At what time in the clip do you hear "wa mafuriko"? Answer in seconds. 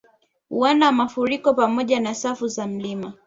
0.85-1.53